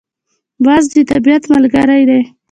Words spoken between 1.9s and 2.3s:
دی